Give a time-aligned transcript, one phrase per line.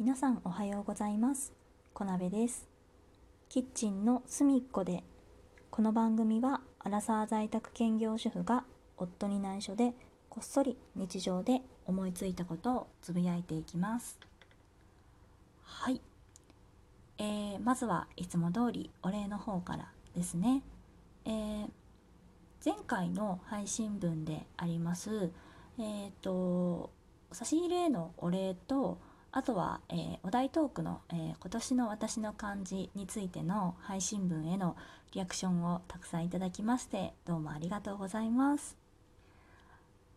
[0.00, 1.52] 皆さんおはようございます。
[1.92, 2.66] 小鍋です。
[3.50, 5.04] キッチンの隅っこで
[5.70, 8.64] この番組はアラサー在宅兼業主婦が
[8.96, 9.92] 夫に内緒で
[10.30, 14.18] こっそり日常で思いついたことをつぶやいていきます。
[15.64, 16.00] はい、
[17.18, 20.62] えー、まずはいつも通りお礼の方からですね、
[21.26, 21.68] えー、
[22.64, 25.30] 前回の配信分であります
[25.78, 26.88] えーと
[27.32, 28.98] 差し入れへのお礼と
[29.32, 34.76] あとは、えー、お題トークの、えー、今年の私の漢字についての配信文への
[35.12, 38.76] リアクションをたくさんいただきましてどうもありがとうございます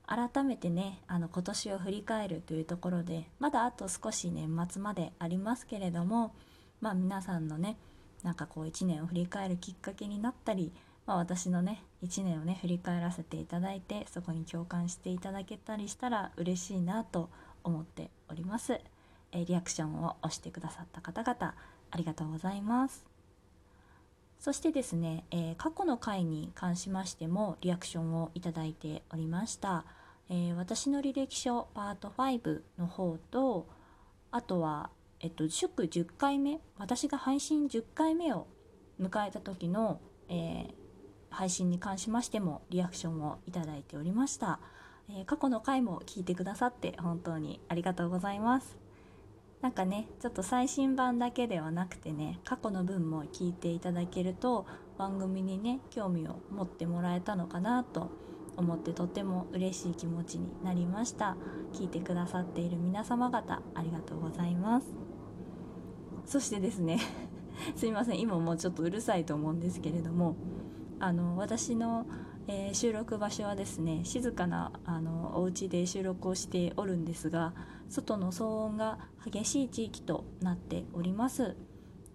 [0.07, 6.33] 改めてねあの今年を振り返るというところでまだあと少し年末までありますけれども
[6.81, 7.77] まあ皆さんのね
[8.23, 10.73] なんかこう1年を振り返るきっかけになったり、
[11.05, 17.29] まあ、私のね1年をね振り返らせていただいてそこに共感していただけたりしたら嬉しいなと
[17.63, 18.79] 思っております。
[19.33, 21.55] えリアクションを押してくださった方々
[21.91, 23.13] ありがとうございます。
[24.43, 29.85] そしてですね、えー、過去の回に関しましてもリアクションをいただいておりました、
[30.29, 33.69] えー、私の履歴書パート5の方と
[34.31, 34.89] あとは、
[35.21, 38.47] えっと、祝10回目私が配信10回目を
[38.99, 40.73] 迎えた時の、えー、
[41.29, 44.59] 配信に関しましてもリアクションをいただいておりました、
[45.09, 48.83] え過去の回も聞いてくださって本当にありがとうございます。
[49.63, 54.65] なんかねちょっと最新版だけではなくてね過去の分も聞いていただけると
[54.97, 58.11] 番組にね興味を持ってもらえたのかなと
[58.57, 61.37] 思ってとっても嬉しい気持ちになりました。
[61.71, 64.87] 聞いてくださっている皆様方ありがとうございます。
[66.25, 66.99] そしてですね
[67.77, 68.19] すいません。
[68.19, 70.35] 今もうちょっとうるさいと思うんですけれども
[70.99, 72.05] あの私の
[72.47, 77.53] えー、収録場所はですね静かなあのお家で収録をしておるんですが
[77.89, 81.55] 外の騒音が激しい地域となっております。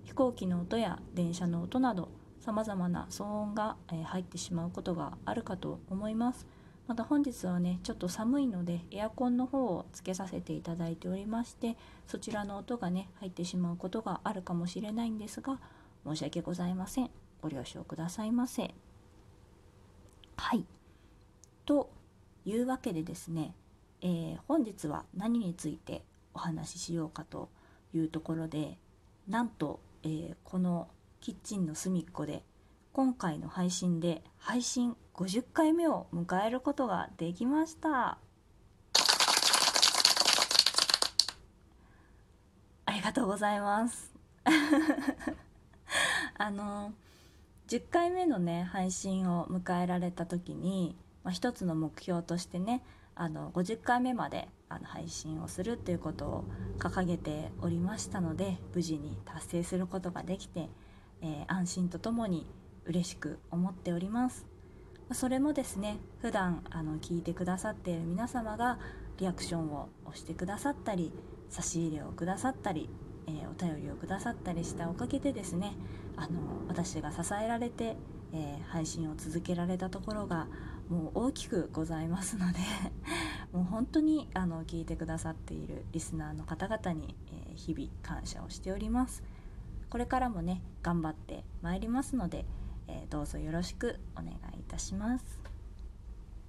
[0.05, 2.09] 飛行機の音や電車の音など
[2.41, 6.47] さまざまな騒音が、えー、入ってしまうことがあるかと思います。
[6.87, 15.61] また本日はねちょっと寒いのでエアコンの方をつけさせていただいておりましてそちらの音がね入ってしまうことがあるかもしれないんですが
[16.07, 17.11] 申し訳ございません。
[17.43, 18.88] ご了承くださいませ。
[20.39, 20.65] はい。
[21.67, 21.91] と
[22.47, 23.55] いうわけでですね、
[24.01, 27.51] えー、本日は何についてお話ししようかと
[27.93, 28.79] いうところで
[29.29, 30.89] なんと、えー、この
[31.21, 32.45] キッチンの隅っこで
[32.93, 38.19] 今回の配信で配信50回目を迎えることができました。
[42.87, 44.15] ありがとうございます。
[46.39, 46.95] あの
[47.69, 52.83] 10回目のね配信を迎えられた時に、まあ、一つの目標としてね
[53.15, 56.45] あの50回目まであの配信をするっていうことを
[56.79, 60.71] 掲げておりましたので無事に達成することができて、
[61.21, 62.47] えー、安心とともに
[62.87, 64.47] 嬉しく思っております。
[65.13, 68.79] それもですね普段あの聞いてくださっている皆様が
[69.19, 71.13] リアクションを押してくださったり
[71.49, 72.91] 差し入れをくださったり
[73.29, 75.75] えー、お便りをくださったりしたおかげでですね
[76.17, 77.97] あの私が支えられて、
[78.33, 80.49] えー、配信を続けられたところが
[80.89, 82.59] もう大きくございますので
[83.53, 89.23] もう本当にあの聞いてくださっているリスナーの方々に、えー、日々感謝をしております。
[89.91, 92.45] これからもね頑張ってまいりますので、
[92.89, 95.41] えどうぞよろしくお願いいたします。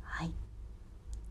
[0.02, 0.34] はい。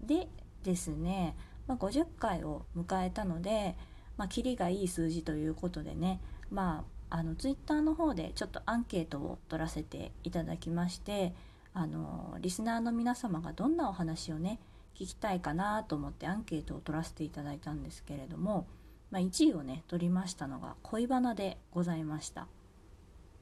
[0.02, 0.30] で
[0.62, 3.76] ですね、まあ、50回を迎えたので
[4.18, 6.20] まあ、キリがいい数字ということでね、
[6.50, 11.32] まあ、あのツイッターの方でちょっとアンケートを取らせていただきまして
[11.72, 14.58] あのリスナーの皆様がどんなお話をね
[14.94, 18.66] 聞きたいかなと思ってアンケートを取らせていただいたんですけれども、
[19.10, 22.48] まあ、1位をね取りましたのが恋バナでございました。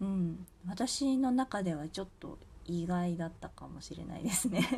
[0.01, 4.69] うん、私の中ではちょっと意外だったかもしれないですね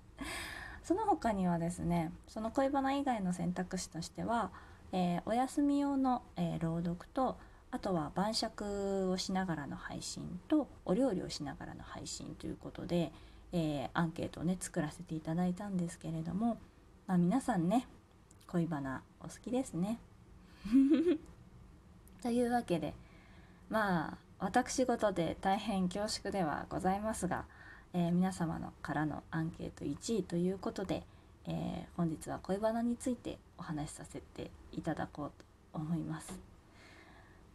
[0.82, 4.50] その他にはですねその恋バナ以外の選択肢としては
[4.92, 7.36] えー、お休み用の、えー、朗読と
[7.70, 13.12] あとは晩酌をしながらの配信とお料理をしながらの配信ということで、
[13.52, 16.58] えー、アンケートをね作らせていただいたんですけれども、
[17.06, 17.86] まあ、皆さんね
[18.46, 19.98] 恋バナお好きですね。
[22.22, 22.94] というわけで
[23.68, 27.46] まあ私事で大変恐縮ではございますが、
[27.92, 31.04] えー、皆様のからのアンケート1位ということで、
[31.48, 35.32] えー、本日は恋バナについてお話しさせていただこう
[35.72, 36.38] と思います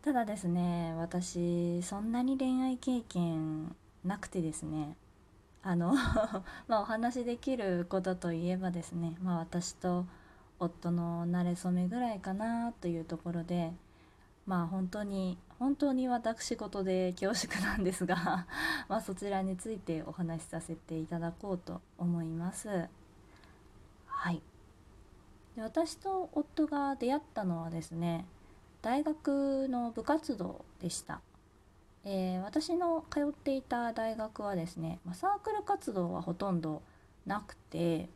[0.02, 4.96] ただですね私そんなに恋愛経験なくてですね
[5.64, 5.94] あの
[6.68, 10.06] まあお話しできることといえばですね、まあ、私と
[10.60, 13.74] 夫の馴れ初めぐらいかなというところで
[14.46, 18.48] まあ本当に本当に私事で恐縮なんですが
[18.90, 22.90] まそちらについてお話しさせていただこうと思います。
[24.22, 24.42] はい
[25.56, 28.28] で私と夫が出会ったのはですね
[28.84, 31.22] 大学の部活動でした。
[32.04, 36.82] えー、私の通っていた大学はですね、ま、サークル活動はほとんど
[37.26, 38.10] なくて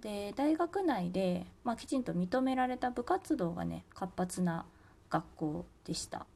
[0.00, 4.66] で大学内で、まあ、きちんと認められた部活動がね活発な
[5.10, 6.26] 学校でした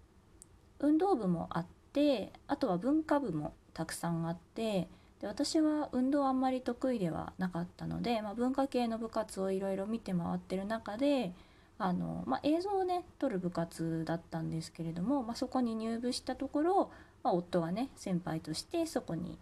[0.78, 4.88] 運動部もあってあとは文化部もたくさんあって
[5.20, 11.32] で私は運動あんまり得意ではなかったので、まあ、文化系の部活をいろいろ見て回ってる中で
[11.78, 16.90] あの、まあ、映像をね撮る部活だったんですけれども、まあ、そこに入部したところ、
[17.22, 19.38] ま夫がね先輩としてそこに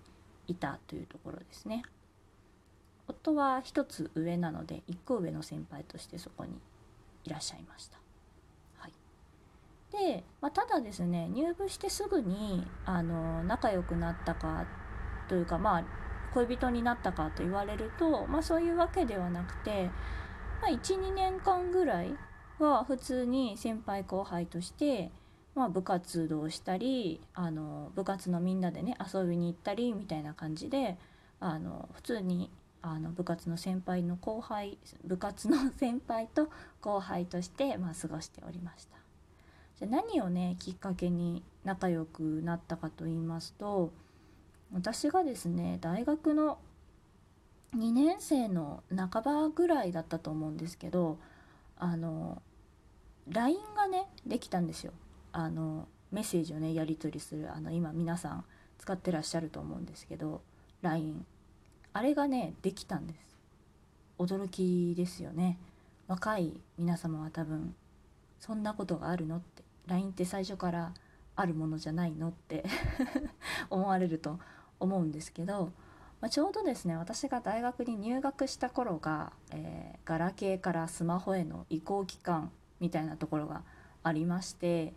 [0.47, 1.83] いたというところですね。
[3.07, 6.59] 夫は1つ上なので1個上の先輩としてそこに
[7.25, 7.99] いらっしゃいました。
[8.79, 8.93] はい、
[9.93, 14.67] で、まあ、ただですね入部してすぐにあの仲良くなったか
[15.29, 15.85] というかまあ
[16.35, 19.91] 恋人になったかと言われると、まあ、そういうわけではなくて、
[20.61, 22.15] まあ、12年間ぐらい
[22.59, 25.11] は普通に先輩後輩として、
[25.55, 30.99] まあ、部活動したりあの部活のみんなでね遊びに行ったりみたいな感じで
[31.41, 32.51] あの普通に
[32.83, 36.51] あの部活の先輩の後輩部活の先輩と
[36.81, 38.95] 後輩として、まあ、過ごしておりました。
[39.79, 43.93] じゃ何をねきっかけに仲良くなったかと言いますと
[44.75, 46.59] 私がですね大学の
[47.77, 51.19] 2年生の半ばぐらいだったと思うんですけど
[51.79, 52.43] あの
[53.31, 54.93] LINE がねできたんですよ。
[55.33, 58.45] あのメッセージをねやり取りするあの今皆さん
[58.79, 60.43] 使ってらっしゃると思うんですけど
[60.83, 61.25] LINE
[61.93, 63.39] あれがねできたんです。
[64.19, 65.59] 驚きですよね。
[66.07, 67.75] 若い皆様は多分
[68.41, 69.63] そんなことがあるのって。
[69.87, 70.95] LINE って最初から
[71.37, 72.65] あるものじゃないのって
[73.69, 74.39] 思われると
[74.81, 75.73] 思うんですけど、
[76.21, 82.51] まあ、ちょうどですね私が大学に入学した頃が、えー、ガラケーからスマホへの移行期間
[82.81, 83.63] みたいなところが
[84.03, 84.93] ありまして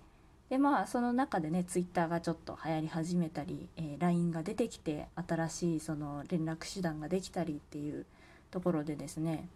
[0.49, 8.05] でまあその中でねツイッターがちょっと流行り始めたり、えー、LINE が出てきて新しいその連絡手段ができたりっていう
[8.51, 9.47] ところでですね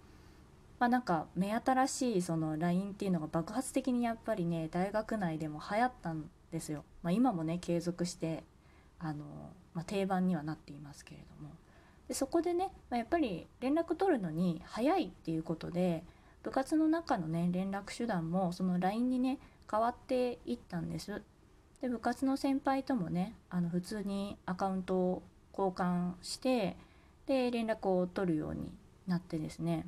[0.79, 6.83] まあなんか目新しいその LINE っていうのが爆発的にやっぱりね大学内でも流行ったんですよ。
[7.03, 8.43] まあ、今もね継続して
[9.03, 9.25] あの、
[9.73, 11.51] まあ、定番にはなっていますけれども
[12.07, 16.03] でそこでね、まあ、やっぱり連絡取るのに早いっていうことで
[16.43, 19.39] 部活の中のね連絡手段もその LINE にね
[19.69, 21.21] 変わっていったんです。
[21.81, 25.23] で部活の先輩ともねあの普通にアカウントを
[25.57, 26.77] 交換して
[27.25, 28.71] で連絡を取るように
[29.07, 29.87] なってですね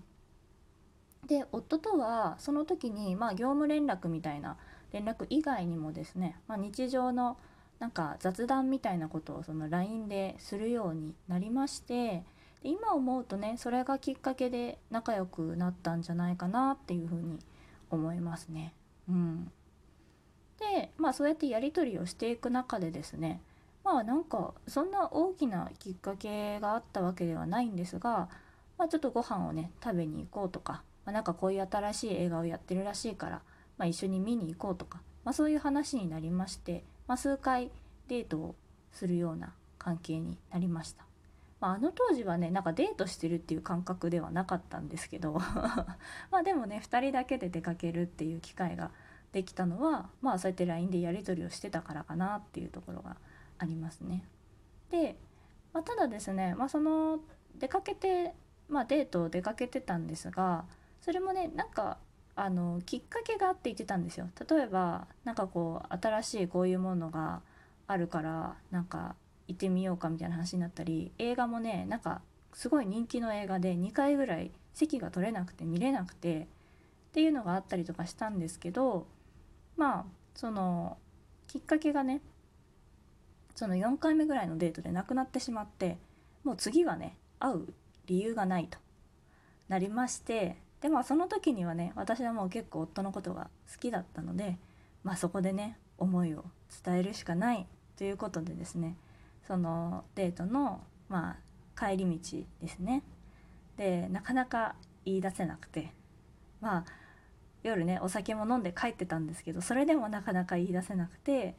[1.27, 4.57] で夫とはその時にまあ業務連絡みたいな
[4.91, 7.38] 連絡以外にもですね、まあ、日常の
[7.80, 12.24] なんか雑談みたいなことをその LINE でするようになりまして
[12.64, 17.40] で今思うとねそれがきっかけで仲良くなったんじゃないかなっていうふうに
[17.92, 18.74] 思いますね。
[19.10, 19.52] うん、
[20.60, 23.42] でまあそうやってやり取りをしていく中でですね
[23.84, 28.30] まあなんかそんな大きなきっかけがあったわけではないんですが、
[28.78, 33.42] まあ、ちょっとご飯をね食べに行こうとか、まあ、なんかこういう新しい映画をやってるらしいから、
[33.78, 37.72] まあ、一緒に見に行こうとか、まあ、そういう話になりまして、まあ、数回
[38.07, 38.55] デートを
[38.91, 41.05] するような関係になりました。
[41.60, 45.39] まあ、あの当時はねなんかデートしてるっていう感覚ではなかったんですけど
[46.29, 48.91] まあでもね2人だけで出かけるっていう機会が
[49.31, 53.15] できたのはまあそうやって LINE でやり取りをしてたからかなっていうところが
[53.60, 54.25] ありますね。
[54.89, 55.17] で、
[55.72, 57.22] まあ、ただですね、まあ、その
[57.55, 58.33] 出かけて、
[58.67, 60.65] まあ、デートを出かけてたんですが
[61.00, 61.98] それもねなんか
[62.36, 64.28] あのきっかけがあって言ってたんですよ。
[64.50, 67.42] 例えば何かこう新しいこういうものが
[67.88, 69.16] あるからなんか
[69.48, 72.22] 行ってみようかみたいな話になったり映画もねなんか
[72.54, 76.46] すごい人気の映画で2回ぐらい席が取れなくて見れなくてっ
[77.13, 79.06] ていうのがあったりとかしたんですけど
[79.78, 80.98] まあその
[81.48, 82.22] きっかけがね
[83.56, 85.98] その4回目ぐらいのデートで亡くなってしまって
[86.44, 87.68] もう次はね会う
[88.08, 88.80] 理由がないと
[89.68, 94.58] なりましてでまあその時にはね私はもう結構夫のことが好きだったので
[95.06, 96.44] まあそこでね思いを
[96.84, 97.66] 伝えるしかない
[97.98, 98.98] ということでですね
[99.48, 101.38] そのデートのま
[101.78, 103.02] あ帰り道ですね。
[103.78, 104.75] でなかなか
[105.06, 105.94] 言い出せなくて
[106.60, 106.86] まあ
[107.63, 111.56] 夜ねお酒も飲んで帰ってたんですけどそれでもなかなか言い出せなくて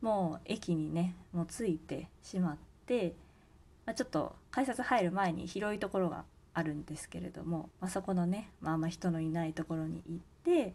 [0.00, 3.14] もう駅にねもう着いてしまって、
[3.86, 10.72] まあ、ちょっと改札入る前に広いところがあるんですけれども、まあ、そこのね、まあ、あんま人のいないところに行って、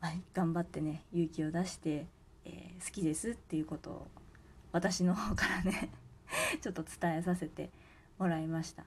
[0.00, 2.06] まあ、頑張ってね勇気を出して、
[2.44, 4.06] えー、好きですっていうことを
[4.70, 5.88] 私の方からね
[6.60, 7.70] ちょっと伝えさせて
[8.18, 8.84] もらいました。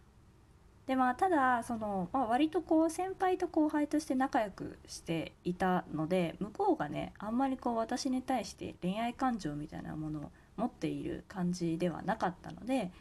[0.86, 12.91] でまあただその、まあ、割とこう先輩と後輩として仲良くしていたので向こうがねあんまりこう私に対して恋愛感情みたいなものを持っている感じではなかったので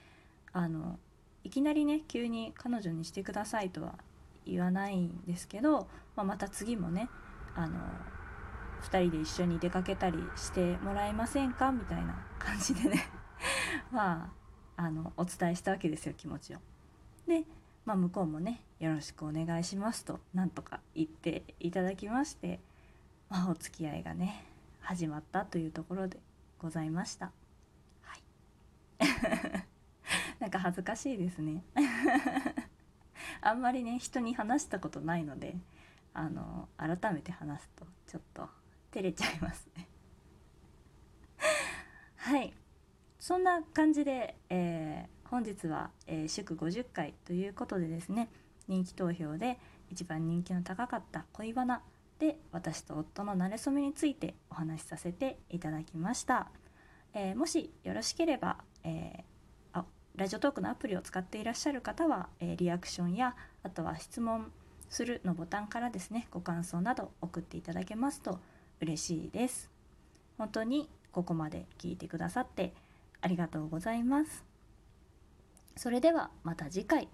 [0.52, 0.98] あの
[1.46, 3.94] いきなりね急に彼女にしてくださいとは
[4.44, 5.86] 言わないんですけど、
[6.16, 7.08] まあ、また次もね
[7.54, 7.78] あの
[8.82, 11.70] 2人で一緒に出かけたりしてもらえませんか？
[11.70, 13.08] みたいな感じでね
[13.92, 14.32] ま
[14.76, 16.58] ああのお伝えしたわけですよ気持ちを。
[17.28, 17.44] で
[17.84, 22.58] まあ、向こうもね「よろしくお願いします」となんとか言っていただきまして、
[23.30, 24.44] まあ、お付き合いがね
[24.80, 26.18] 始まったというところで
[26.58, 27.30] ございました。
[28.02, 29.62] はい、
[30.40, 31.62] なんか恥ずかしいですね。
[33.40, 35.56] あんまりね人に話したことないので
[36.14, 38.48] あの改めて話すとちょっと
[38.92, 39.88] 照れちゃいますね。
[42.16, 42.52] はい
[43.18, 48.28] そんな感じで、えー本日は、えー、祝50回ということでですね
[48.68, 49.58] 人気投票で
[49.90, 51.82] 一番人気の高かった恋バナ
[52.18, 56.48] で私と夫の馴れ初めについてお話しさせていただきました、
[57.12, 59.22] えー、もしよろしければ、えー、
[60.16, 64.50] ラジオトークのアプリを使っていらっしゃる方は、えリアクションやあとは質問
[64.88, 68.38] するのボタンからですねご感想など送っていただけますと
[68.80, 69.70] 嬉しいです。
[70.38, 72.72] 本当にここまで聞いてくださって
[73.20, 74.44] ありがとうございます。
[75.76, 77.08] それではまた次回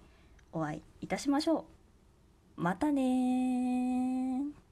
[0.53, 1.65] お会いいたしましょ
[2.57, 2.61] う。
[2.61, 4.62] またね